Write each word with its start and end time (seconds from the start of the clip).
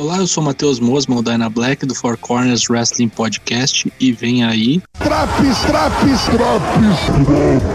Olá, 0.00 0.16
eu 0.16 0.26
sou 0.26 0.42
Matheus 0.42 0.80
Mosman, 0.80 1.18
o 1.18 1.22
Dyna 1.22 1.50
Black 1.50 1.84
do 1.84 1.94
Four 1.94 2.16
Corners 2.16 2.70
Wrestling 2.70 3.10
Podcast 3.10 3.92
e 4.00 4.12
vem 4.12 4.42
aí. 4.42 4.80
Traps, 4.94 5.58
traps, 5.66 6.24
traps! 6.24 7.66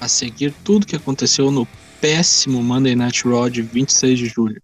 A 0.00 0.08
seguir 0.08 0.52
tudo 0.64 0.84
que 0.84 0.96
aconteceu 0.96 1.52
no 1.52 1.64
péssimo 2.00 2.60
Monday 2.60 2.96
Night 2.96 3.22
Raw 3.22 3.48
de 3.48 3.62
26 3.62 4.18
de 4.18 4.26
julho. 4.26 4.60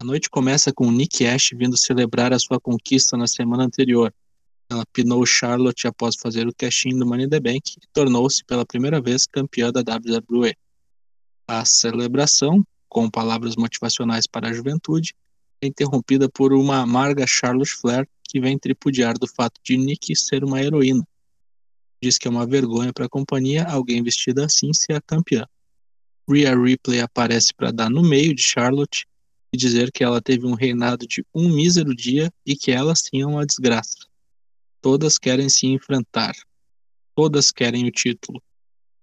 A 0.00 0.04
noite 0.04 0.30
começa 0.30 0.72
com 0.72 0.92
Nick 0.92 1.26
Ash 1.26 1.50
vindo 1.56 1.76
celebrar 1.76 2.32
a 2.32 2.38
sua 2.38 2.60
conquista 2.60 3.16
na 3.16 3.26
semana 3.26 3.64
anterior. 3.64 4.14
Ela 4.74 4.84
pinou 4.92 5.24
Charlotte 5.24 5.86
após 5.86 6.16
fazer 6.16 6.48
o 6.48 6.52
cash-in 6.52 6.98
do 6.98 7.06
Money 7.06 7.26
in 7.26 7.28
the 7.28 7.38
Bank 7.38 7.76
e 7.76 7.86
tornou-se 7.92 8.44
pela 8.44 8.66
primeira 8.66 9.00
vez 9.00 9.24
campeã 9.24 9.70
da 9.70 9.82
WWE. 9.82 10.52
A 11.46 11.64
celebração, 11.64 12.66
com 12.88 13.08
palavras 13.08 13.54
motivacionais 13.54 14.26
para 14.26 14.48
a 14.48 14.52
juventude, 14.52 15.14
é 15.62 15.68
interrompida 15.68 16.28
por 16.28 16.52
uma 16.52 16.78
amarga 16.78 17.24
Charlotte 17.24 17.70
Flair 17.70 18.08
que 18.24 18.40
vem 18.40 18.58
tripudiar 18.58 19.16
do 19.16 19.28
fato 19.28 19.60
de 19.62 19.76
Nick 19.76 20.16
ser 20.16 20.42
uma 20.42 20.60
heroína. 20.60 21.06
Diz 22.02 22.18
que 22.18 22.26
é 22.26 22.30
uma 22.30 22.44
vergonha 22.44 22.92
para 22.92 23.06
a 23.06 23.08
companhia 23.08 23.62
alguém 23.64 24.02
vestido 24.02 24.42
assim 24.42 24.72
ser 24.72 24.94
a 24.94 25.00
campeã. 25.00 25.46
Rhea 26.28 26.58
Ripley 26.58 27.00
aparece 27.00 27.54
para 27.54 27.70
dar 27.70 27.88
no 27.88 28.02
meio 28.02 28.34
de 28.34 28.42
Charlotte 28.42 29.06
e 29.52 29.56
dizer 29.56 29.92
que 29.92 30.02
ela 30.02 30.20
teve 30.20 30.44
um 30.46 30.54
reinado 30.54 31.06
de 31.06 31.24
um 31.32 31.48
mísero 31.48 31.94
dia 31.94 32.28
e 32.44 32.56
que 32.56 32.72
ela 32.72 32.96
sim 32.96 33.22
é 33.22 33.26
uma 33.26 33.46
desgraça. 33.46 34.12
Todas 34.84 35.16
querem 35.16 35.48
se 35.48 35.66
enfrentar. 35.66 36.34
Todas 37.16 37.50
querem 37.50 37.88
o 37.88 37.90
título. 37.90 38.42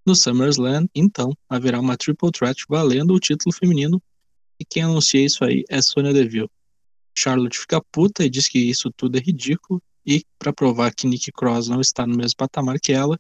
No 0.06 0.16
SummerSlam, 0.16 0.86
então, 0.94 1.36
haverá 1.50 1.80
uma 1.80 1.98
Triple 1.98 2.32
Threat 2.32 2.66
valendo 2.70 3.16
o 3.16 3.20
título 3.20 3.52
feminino 3.52 4.00
e 4.60 4.64
quem 4.64 4.84
anuncia 4.84 5.26
isso 5.26 5.44
aí 5.44 5.64
é 5.68 5.82
Sonya 5.82 6.14
Deville. 6.14 6.52
Charlotte 7.18 7.58
fica 7.58 7.82
puta 7.92 8.24
e 8.24 8.30
diz 8.30 8.48
que 8.48 8.60
isso 8.60 8.92
tudo 8.96 9.18
é 9.18 9.22
ridículo 9.22 9.82
e, 10.06 10.24
para 10.38 10.54
provar 10.54 10.94
que 10.94 11.08
Nick 11.08 11.32
Cross 11.32 11.68
não 11.68 11.82
está 11.82 12.06
no 12.06 12.16
mesmo 12.16 12.38
patamar 12.38 12.80
que 12.80 12.94
ela, 12.94 13.20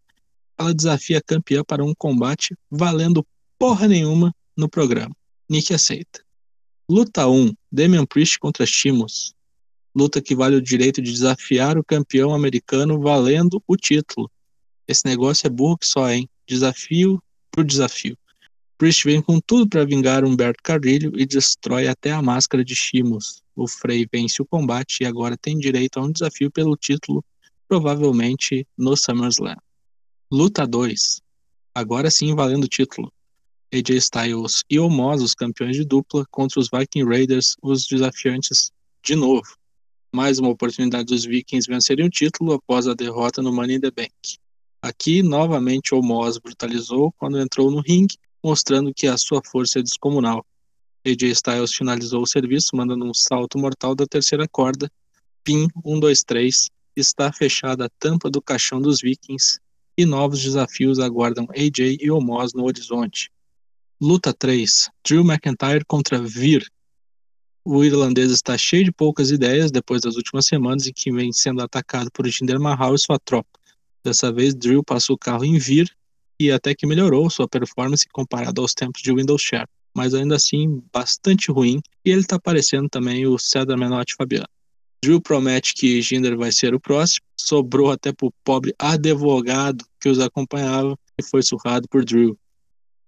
ela 0.56 0.72
desafia 0.72 1.17
a 1.17 1.23
campeã 1.23 1.64
para 1.64 1.84
um 1.84 1.95
combate 1.95 2.56
valendo 2.70 3.26
porra 3.58 3.88
nenhuma 3.88 4.36
no 4.56 4.70
programa. 4.70 5.16
Nick 5.50 5.73
aceita. 5.73 6.23
Luta 6.88 7.28
1: 7.28 7.56
Damian 7.72 8.06
Priest 8.06 8.38
contra 8.38 8.67
Shimos. 8.67 9.34
Luta 9.94 10.22
que 10.22 10.36
vale 10.36 10.56
o 10.56 10.61
direito 10.61 11.02
de 11.02 11.11
desafiar 11.11 11.78
o 11.78 11.84
campeão 11.84 12.34
americano 12.34 13.00
valendo 13.00 13.61
o 13.67 13.75
título. 13.75 14.31
Esse 14.88 15.06
negócio 15.06 15.48
é 15.48 15.50
burro 15.50 15.78
que 15.78 15.88
só, 15.88 16.09
hein? 16.09 16.30
Desafio 16.48 17.22
pro 17.52 17.64
desafio. 17.64 18.17
Priest 18.78 19.03
vem 19.06 19.22
com 19.22 19.39
tudo 19.39 19.70
para 19.70 19.86
vingar 19.86 20.25
Humberto 20.25 20.64
Carrilho 20.64 21.14
e 21.16 21.25
destrói 21.25 21.88
até 21.88 22.11
a 22.11 22.22
máscara 22.22 22.66
de 22.66 22.75
Shimos. 22.75 23.44
O 23.56 23.67
Frey 23.67 24.08
vence 24.11 24.42
o 24.42 24.45
combate 24.45 25.03
e 25.03 25.06
agora 25.06 25.38
tem 25.38 25.58
direito 25.59 26.00
a 26.00 26.03
um 26.03 26.11
desafio 26.11 26.50
pelo 26.50 26.76
título, 26.76 27.23
provavelmente 27.67 28.66
no 28.76 28.98
SummerSlam. 28.98 29.58
Luta 30.31 30.66
2. 30.66 31.22
Agora 31.76 32.09
sim 32.09 32.33
valendo 32.33 32.64
o 32.64 32.67
título. 32.67 33.14
AJ 33.72 33.98
Styles 33.98 34.64
e 34.70 34.80
Omos, 34.80 35.22
os 35.22 35.36
campeões 35.36 35.76
de 35.76 35.86
dupla, 35.86 36.26
contra 36.31 36.59
os 36.59 36.67
Viking 36.67 37.05
Raiders, 37.05 37.55
os 37.61 37.86
desafiantes 37.86 38.72
de 39.03 39.16
novo. 39.16 39.61
Mais 40.14 40.40
uma 40.40 40.50
oportunidade 40.50 41.06
dos 41.06 41.23
Vikings 41.23 41.72
vencerem 41.72 42.06
o 42.06 42.09
título 42.09 42.52
após 42.52 42.86
a 42.86 42.94
derrota 42.94 43.42
no 43.42 43.54
Money 43.54 43.78
in 43.78 43.80
the 43.80 43.92
Bank. 43.92 44.12
Aqui, 44.81 45.23
novamente, 45.23 45.95
Omos 45.95 46.38
brutalizou 46.38 47.14
quando 47.14 47.40
entrou 47.40 47.72
no 47.72 47.80
ringue, 47.80 48.17
mostrando 48.44 48.94
que 48.94 49.08
a 49.08 49.17
sua 49.17 49.42
força 49.42 49.80
é 49.80 49.82
descomunal. 49.82 50.45
AJ 51.08 51.32
Styles 51.32 51.73
finalizou 51.73 52.23
o 52.23 52.27
serviço, 52.27 52.76
mandando 52.76 53.05
um 53.05 53.14
salto 53.14 53.58
mortal 53.58 53.95
da 53.95 54.05
terceira 54.05 54.45
corda. 54.49 54.92
Pin 55.45 55.70
1, 55.86 55.99
2, 56.02 56.23
3. 56.23 56.70
Está 56.93 57.32
fechada 57.32 57.86
a 57.86 57.89
tampa 57.98 58.30
do 58.30 58.42
caixão 58.42 58.82
dos 58.82 58.99
Vikings 58.99 59.60
e 59.98 60.05
novos 60.05 60.42
desafios 60.42 60.99
aguardam 60.99 61.48
AJ 61.55 61.98
e 62.02 62.11
Omos 62.11 62.54
no 62.54 62.66
horizonte. 62.66 63.32
Luta 64.02 64.33
3: 64.33 64.89
Drew 65.05 65.23
McIntyre 65.23 65.86
contra 65.86 66.22
Vir. 66.22 66.70
O 67.64 67.83
irlandês 67.83 68.32
está 68.32 68.58
cheio 68.58 68.86
de 68.86 68.92
poucas 68.92 69.30
ideias 69.30 69.72
depois 69.72 70.02
das 70.02 70.16
últimas 70.16 70.48
semanas 70.48 70.88
em 70.88 70.92
que 70.92 71.11
vem 71.11 71.32
sendo 71.32 71.61
atacado 71.61 72.10
por 72.11 72.27
Jinder 72.27 72.60
Mahal 72.60 72.95
e 72.95 72.99
sua 72.99 73.20
tropa. 73.20 73.60
Dessa 74.04 74.32
vez, 74.32 74.55
Drew 74.55 74.83
passou 74.83 75.16
o 75.16 75.20
carro 75.20 75.45
em 75.45 75.60
Vir 75.60 75.95
e 76.39 76.52
até 76.52 76.73
que 76.73 76.88
melhorou 76.88 77.30
sua 77.30 77.48
performance 77.48 78.08
comparado 78.11 78.61
aos 78.61 78.73
tempos 78.73 79.04
de 79.04 79.14
Windows 79.14 79.44
Share, 79.44 79.67
mas 79.95 80.16
ainda 80.16 80.38
assim 80.38 80.82
bastante 80.92 81.52
ruim, 81.52 81.80
e 82.04 82.10
ele 82.10 82.22
está 82.22 82.39
parecendo 82.39 82.89
também 82.89 83.27
o 83.27 83.38
Cedar 83.38 83.78
Menotti 83.78 84.16
Fabiano. 84.16 84.48
Drew 85.04 85.22
promete 85.22 85.76
que 85.76 86.02
Jinder 86.02 86.36
vai 86.36 86.52
ser 86.52 86.73
o 86.73 86.80
próximo, 86.80 87.26
sobrou 87.38 87.92
até 87.92 88.11
pro 88.11 88.33
pobre 88.43 88.73
advogado 88.80 89.86
que 89.99 90.10
os 90.10 90.20
acompanhava 90.20 90.98
e 91.16 91.23
foi 91.23 91.43
surrado 91.43 91.88
por 91.88 92.04
Drew. 92.04 92.36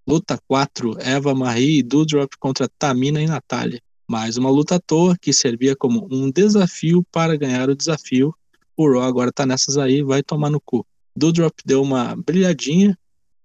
Luta 0.07 0.39
4, 0.47 0.97
Eva 0.99 1.33
Marie 1.33 1.79
e 1.79 1.83
Doudrop 1.83 2.33
contra 2.39 2.69
Tamina 2.77 3.19
e 3.19 3.25
Natália. 3.25 3.81
Mais 4.13 4.37
uma 4.37 4.51
luta 4.51 4.75
à 4.75 4.79
toa 4.79 5.17
que 5.19 5.33
servia 5.33 5.75
como 5.75 6.07
um 6.11 6.29
desafio 6.29 7.03
para 7.11 7.35
ganhar 7.35 7.67
o 7.67 7.75
desafio. 7.75 8.31
O 8.77 8.87
Raw 8.87 9.01
agora 9.01 9.31
tá 9.31 9.43
nessas 9.43 9.75
aí, 9.75 10.03
vai 10.03 10.21
tomar 10.21 10.51
no 10.51 10.61
cu. 10.61 10.85
Doudrop 11.15 11.55
deu 11.65 11.81
uma 11.81 12.15
brilhadinha, 12.15 12.95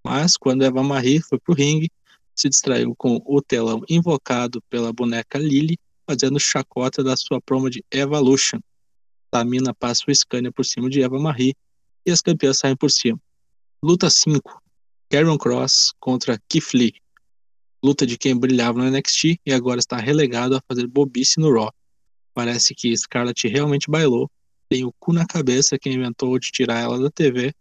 mas 0.05 0.37
quando 0.37 0.67
Eva 0.67 0.83
Marie 0.83 1.23
foi 1.23 1.39
pro 1.39 1.55
ringue, 1.55 1.91
se 2.37 2.51
distraiu 2.51 2.95
com 2.95 3.19
o 3.25 3.41
telão 3.41 3.81
invocado 3.89 4.63
pela 4.69 4.93
boneca 4.93 5.39
Lily, 5.39 5.79
fazendo 6.07 6.39
chacota 6.39 7.03
da 7.03 7.17
sua 7.17 7.41
promo 7.41 7.71
de 7.71 7.83
Evolution. 7.91 8.61
Tamina 9.31 9.73
passa 9.73 10.05
o 10.07 10.15
Scania 10.15 10.53
por 10.53 10.67
cima 10.67 10.91
de 10.91 11.01
Eva 11.01 11.19
Marie 11.19 11.55
e 12.05 12.11
as 12.11 12.21
campeãs 12.21 12.59
saem 12.59 12.77
por 12.77 12.91
cima. 12.91 13.19
Luta 13.83 14.11
5, 14.11 14.63
Karen 15.09 15.39
Cross 15.39 15.95
contra 15.99 16.39
Keith 16.47 16.75
Lee. 16.75 16.93
Luta 17.83 18.07
de 18.07 18.19
quem 18.19 18.37
brilhava 18.37 18.79
no 18.79 18.91
NXT 18.91 19.41
e 19.47 19.53
agora 19.53 19.79
está 19.79 19.97
relegado 19.97 20.57
a 20.57 20.63
fazer 20.67 20.87
bobice 20.87 21.39
no 21.39 21.53
Raw. 21.53 21.73
Parece 22.35 22.75
que 22.75 22.97
Scarlett 22.97 23.47
realmente 23.49 23.91
bailou, 23.91 24.31
tem 24.69 24.85
o 24.85 24.93
cu 24.99 25.13
na 25.13 25.27
cabeça 25.27 25.79
quem 25.79 25.95
inventou 25.95 26.39
de 26.39 26.51
tirar 26.51 26.81
ela 26.81 26.99
da 26.99 27.11
TV, 27.11 27.55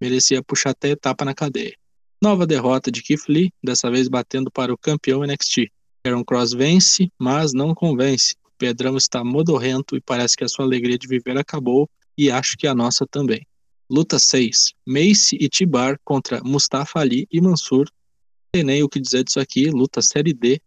merecia 0.00 0.42
puxar 0.42 0.70
até 0.70 0.90
etapa 0.90 1.24
na 1.24 1.34
cadeia. 1.34 1.74
Nova 2.22 2.46
derrota 2.46 2.90
de 2.90 3.02
Keith 3.02 3.24
Lee, 3.28 3.52
dessa 3.62 3.90
vez 3.90 4.08
batendo 4.08 4.50
para 4.50 4.72
o 4.72 4.78
campeão 4.78 5.24
NXT. 5.24 5.72
Karen 6.04 6.22
Cross 6.24 6.52
vence, 6.52 7.10
mas 7.18 7.52
não 7.52 7.74
convence. 7.74 8.36
O 8.44 8.50
Pedrão 8.56 8.96
está 8.96 9.24
modorrento 9.24 9.96
e 9.96 10.00
parece 10.00 10.36
que 10.36 10.44
a 10.44 10.48
sua 10.48 10.64
alegria 10.64 10.96
de 10.96 11.08
viver 11.08 11.36
acabou, 11.36 11.90
e 12.16 12.30
acho 12.30 12.56
que 12.56 12.66
a 12.66 12.74
nossa 12.74 13.06
também. 13.06 13.44
Luta 13.90 14.18
6. 14.18 14.72
Mace 14.86 15.36
e 15.38 15.48
Tibar 15.48 15.98
contra 16.04 16.42
Mustafa 16.44 17.00
Ali 17.00 17.26
e 17.30 17.40
Mansur. 17.40 17.86
Tem 18.54 18.62
nem 18.62 18.82
o 18.82 18.88
que 18.88 19.00
dizer 19.00 19.24
disso 19.24 19.40
aqui. 19.40 19.70
Luta 19.70 20.02
Série 20.02 20.34
D. 20.34 20.60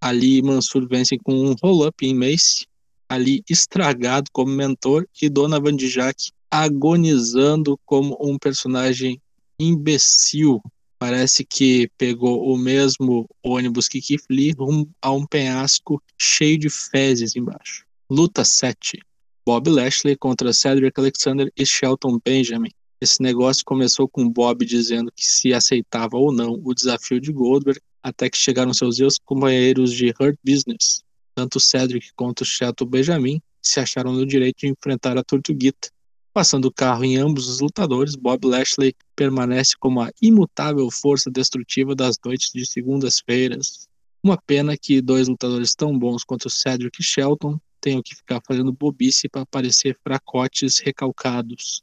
Ali 0.00 0.42
Mansur 0.42 0.88
vencem 0.88 1.16
com 1.16 1.32
um 1.32 1.54
roll-up 1.62 2.04
em 2.04 2.12
Mace. 2.12 2.66
Ali 3.08 3.44
estragado 3.48 4.28
como 4.32 4.50
mentor 4.50 5.06
e 5.22 5.28
Dona 5.28 5.60
Van 5.60 5.76
Dijak 5.76 6.32
agonizando 6.50 7.78
como 7.86 8.18
um 8.20 8.36
personagem 8.36 9.22
imbecil. 9.60 10.60
Parece 10.98 11.44
que 11.44 11.88
pegou 11.96 12.52
o 12.52 12.58
mesmo 12.58 13.28
ônibus 13.44 13.86
que 13.86 14.00
Lee 14.28 14.52
rumo 14.58 14.90
a 15.00 15.12
um 15.12 15.24
penhasco 15.24 16.02
cheio 16.20 16.58
de 16.58 16.68
fezes 16.68 17.36
embaixo. 17.36 17.84
Luta 18.10 18.44
7. 18.44 18.98
Bob 19.46 19.70
Lashley 19.70 20.16
contra 20.16 20.52
Cedric 20.52 20.98
Alexander 20.98 21.50
e 21.56 21.64
Shelton 21.64 22.18
Benjamin. 22.24 22.70
Esse 23.00 23.22
negócio 23.22 23.64
começou 23.64 24.06
com 24.06 24.28
Bob 24.28 24.64
dizendo 24.66 25.10
que 25.10 25.24
se 25.24 25.54
aceitava 25.54 26.18
ou 26.18 26.30
não 26.30 26.60
o 26.62 26.74
desafio 26.74 27.18
de 27.18 27.32
Goldberg, 27.32 27.80
até 28.02 28.28
que 28.28 28.36
chegaram 28.36 28.74
seus 28.74 29.00
ex-companheiros 29.00 29.92
de 29.92 30.10
Hurt 30.20 30.36
Business. 30.44 31.02
Tanto 31.34 31.58
Cedric 31.58 32.12
quanto 32.14 32.44
Shelton 32.44 32.84
Benjamin 32.84 33.40
se 33.62 33.80
acharam 33.80 34.12
no 34.12 34.26
direito 34.26 34.58
de 34.60 34.68
enfrentar 34.68 35.16
a 35.16 35.24
Tortuguita. 35.24 35.88
Passando 36.32 36.66
o 36.66 36.72
carro 36.72 37.02
em 37.02 37.16
ambos 37.16 37.48
os 37.48 37.60
lutadores, 37.60 38.14
Bob 38.14 38.46
Lashley 38.46 38.94
permanece 39.16 39.74
como 39.80 40.02
a 40.02 40.10
imutável 40.20 40.90
força 40.90 41.30
destrutiva 41.30 41.94
das 41.94 42.16
noites 42.22 42.50
de 42.52 42.66
segundas-feiras. 42.66 43.88
Uma 44.22 44.36
pena 44.36 44.76
que 44.76 45.00
dois 45.00 45.26
lutadores 45.26 45.74
tão 45.74 45.98
bons 45.98 46.22
quanto 46.22 46.50
Cedric 46.50 47.00
e 47.00 47.04
Shelton 47.04 47.58
tenho 47.80 48.02
que 48.02 48.14
ficar 48.14 48.42
fazendo 48.46 48.72
bobice 48.72 49.26
para 49.26 49.46
parecer 49.46 49.98
fracotes 50.04 50.78
recalcados. 50.78 51.82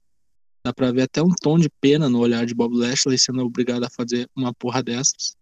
Dá 0.67 0.73
pra 0.73 0.91
ver 0.91 1.03
até 1.03 1.23
um 1.23 1.29
tom 1.29 1.57
de 1.57 1.69
pena 1.79 2.09
no 2.09 2.19
olhar 2.19 2.45
de 2.45 2.53
Bob 2.53 2.75
Lashley 2.77 3.17
sendo 3.17 3.39
obrigado 3.41 3.85
a 3.85 3.89
fazer 3.89 4.29
uma 4.35 4.53
porra 4.53 4.83
dessas. 4.83 5.33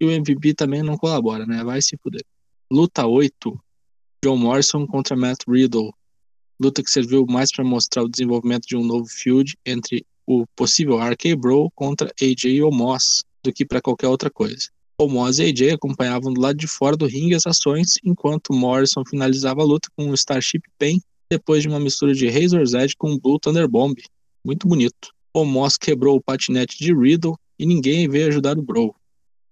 E 0.00 0.04
o 0.04 0.10
MVP 0.10 0.54
também 0.54 0.82
não 0.82 0.96
colabora, 0.96 1.46
né? 1.46 1.62
Vai 1.62 1.80
se 1.80 1.96
fuder. 2.02 2.24
Luta 2.68 3.06
8. 3.06 3.56
John 4.24 4.36
Morrison 4.38 4.84
contra 4.84 5.14
Matt 5.14 5.44
Riddle. 5.46 5.94
Luta 6.60 6.82
que 6.82 6.90
serviu 6.90 7.24
mais 7.30 7.52
para 7.52 7.64
mostrar 7.64 8.02
o 8.02 8.08
desenvolvimento 8.08 8.66
de 8.66 8.74
um 8.74 8.82
novo 8.82 9.06
feud 9.06 9.56
entre 9.64 10.04
o 10.26 10.44
possível 10.56 10.98
RK 10.98 11.36
Bro 11.36 11.70
contra 11.76 12.12
AJ 12.20 12.46
e 12.46 12.62
Omos 12.64 13.22
do 13.40 13.52
que 13.52 13.64
para 13.64 13.80
qualquer 13.80 14.08
outra 14.08 14.30
coisa. 14.30 14.68
Omos 14.98 15.38
e 15.38 15.44
AJ 15.44 15.74
acompanhavam 15.74 16.34
do 16.34 16.40
lado 16.40 16.56
de 16.56 16.66
fora 16.66 16.96
do 16.96 17.06
ringue 17.06 17.36
as 17.36 17.46
ações, 17.46 17.98
enquanto 18.04 18.52
Morrison 18.52 19.04
finalizava 19.08 19.60
a 19.60 19.64
luta 19.64 19.88
com 19.96 20.06
um 20.06 20.14
Starship 20.14 20.62
Pain 20.76 21.00
depois 21.30 21.62
de 21.62 21.68
uma 21.68 21.78
mistura 21.78 22.12
de 22.12 22.28
Razor's 22.28 22.74
Edge 22.74 22.96
com 22.96 23.16
Blue 23.16 23.38
Thunder 23.38 23.68
Bomb. 23.68 23.94
Muito 24.44 24.66
bonito. 24.66 25.10
Omos 25.34 25.76
quebrou 25.76 26.16
o 26.16 26.20
patinete 26.20 26.76
de 26.78 26.92
Riddle 26.92 27.38
e 27.58 27.64
ninguém 27.64 28.08
veio 28.08 28.28
ajudar 28.28 28.58
o 28.58 28.62
Bro. 28.62 28.94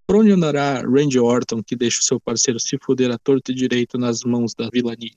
Por 0.06 0.16
onde 0.16 0.32
andará 0.32 0.82
Randy 0.82 1.20
Orton, 1.20 1.62
que 1.62 1.76
deixa 1.76 2.00
o 2.00 2.04
seu 2.04 2.20
parceiro 2.20 2.58
se 2.58 2.76
fuder 2.82 3.10
a 3.12 3.18
torto 3.18 3.52
e 3.52 3.54
direito 3.54 3.96
nas 3.96 4.22
mãos 4.24 4.54
da 4.54 4.68
vilania? 4.68 5.14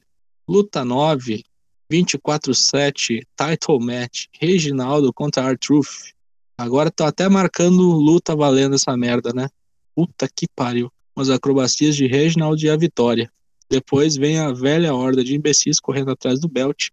Luta 0.48 0.86
9, 0.86 1.44
24-7, 1.92 3.24
title 3.36 3.80
match, 3.80 4.25
Reginaldo 4.40 5.12
contra 5.12 5.50
R-Truth. 5.50 6.14
Agora 6.58 6.92
tô 6.92 7.04
até 7.04 7.28
marcando 7.28 7.81
luta 7.81 8.36
valendo 8.36 8.76
essa 8.76 8.96
merda, 8.96 9.34
né? 9.34 9.50
Puta 9.96 10.28
que 10.28 10.46
pariu. 10.56 10.92
As 11.16 11.30
acrobacias 11.30 11.96
de 11.96 12.06
Reginald 12.06 12.64
e 12.64 12.69
a 12.69 12.78
vitória. 12.78 13.31
Depois 13.69 14.16
vem 14.16 14.38
a 14.38 14.52
velha 14.52 14.94
horda 14.94 15.24
de 15.24 15.36
imbecis 15.36 15.80
correndo 15.80 16.12
atrás 16.12 16.40
do 16.40 16.48
belt, 16.48 16.90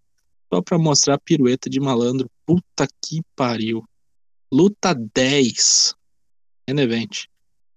só 0.53 0.61
pra 0.61 0.79
mostrar 0.79 1.15
a 1.15 1.19
pirueta 1.19 1.71
de 1.71 1.79
malandro. 1.79 2.31
Puta 2.45 2.87
que 3.03 3.23
pariu. 3.37 3.85
Luta 4.53 4.95
10. 5.15 5.95
Event. 6.67 7.27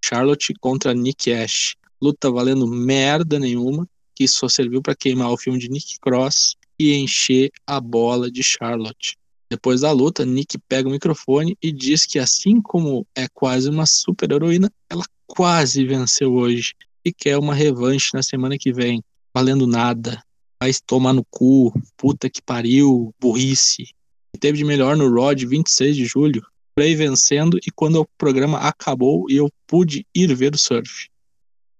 Charlotte 0.04 0.54
contra 0.60 0.94
Nick 0.94 1.31
Ash. 1.31 1.75
Luta 2.02 2.30
valendo 2.30 2.68
merda 2.68 3.40
nenhuma, 3.40 3.88
que 4.16 4.28
só 4.28 4.50
serviu 4.50 4.81
para 4.81 4.96
queimar 4.96 5.31
o 5.31 5.38
filme 5.38 5.60
de 5.60 5.70
Nick 5.70 6.00
Cross 6.00 6.56
e 6.78 6.94
encher 6.94 7.52
a 7.66 7.80
bola 7.80 8.30
de 8.30 8.44
Charlotte. 8.44 9.16
Depois 9.50 9.81
da 9.81 9.92
luta, 9.92 10.25
Nick 10.25 10.58
pega 10.68 10.90
o 10.90 10.92
microfone 10.92 11.56
e 11.62 11.72
diz 11.72 12.06
que 12.06 12.18
assim 12.18 12.60
como 12.60 13.06
é 13.16 13.28
quase 13.34 13.70
uma 13.70 13.86
super 13.86 14.31
heroína, 14.31 14.72
ela 14.90 15.04
quase 15.28 15.86
venceu 15.86 16.34
hoje 16.34 16.74
e 17.06 17.14
quer 17.14 17.38
uma 17.38 17.54
revanche 17.54 18.10
na 18.14 18.24
semana 18.24 18.58
que 18.58 18.74
vem. 18.74 19.04
Valendo 19.34 19.68
nada. 19.68 20.24
Vai 20.63 20.71
tomar 20.86 21.12
no 21.12 21.25
cu, 21.25 21.74
puta 21.98 22.30
que 22.30 22.42
pariu, 22.42 23.13
burrice. 23.19 23.89
E 24.33 24.38
teve 24.38 24.57
de 24.57 24.63
melhor 24.63 24.95
no 24.95 25.13
Raw 25.13 25.36
de 25.36 25.45
26 25.45 25.94
de 25.94 26.06
julho. 26.06 26.42
Bray 26.74 26.95
vencendo 26.95 27.60
e 27.68 27.69
quando 27.69 28.00
o 28.00 28.07
programa 28.18 28.60
acabou 28.60 29.30
e 29.30 29.36
eu 29.36 29.50
pude 29.68 30.07
ir 30.15 30.33
ver 30.33 30.56
o 30.56 30.57
surf. 30.57 31.10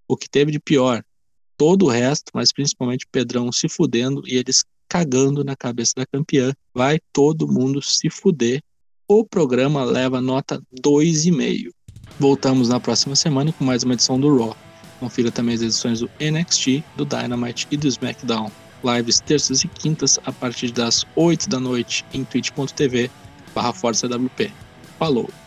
O 0.06 0.18
que 0.18 0.30
teve 0.30 0.52
de 0.52 0.60
pior, 0.60 1.02
todo 1.58 1.86
o 1.86 1.90
resto, 1.90 2.30
mas 2.34 2.52
principalmente 2.52 3.08
Pedrão 3.10 3.54
se 3.54 3.70
fudendo 3.70 4.22
e 4.28 4.36
eles 4.36 4.66
cagando 4.90 5.46
na 5.46 5.56
cabeça 5.56 5.94
da 5.96 6.06
campeã. 6.06 6.54
Vai 6.74 7.00
todo 7.14 7.48
mundo 7.48 7.82
se 7.82 8.10
fuder. 8.10 8.62
O 9.08 9.24
programa 9.24 9.86
leva 9.86 10.20
nota 10.20 10.62
2,5. 10.78 11.70
Voltamos 12.20 12.68
na 12.68 12.82
próxima 12.82 13.16
semana 13.16 13.54
com 13.54 13.64
mais 13.64 13.84
uma 13.84 13.94
edição 13.94 14.20
do 14.20 14.38
Raw. 14.38 14.58
Confira 15.00 15.32
também 15.32 15.56
as 15.56 15.62
edições 15.62 16.02
do 16.02 16.12
NXT, 16.20 16.84
do 16.98 17.06
Dynamite 17.06 17.66
e 17.72 17.78
do 17.78 17.88
SmackDown. 17.88 18.52
Lives 18.84 19.20
terças 19.20 19.64
e 19.64 19.68
quintas 19.68 20.20
a 20.26 20.32
partir 20.32 20.72
das 20.72 21.06
8 21.16 21.50
da 21.50 21.60
noite 21.60 22.06
em 22.14 22.24
twitch.tv 22.24 23.10
barra 23.54 23.74
Falou! 25.00 25.43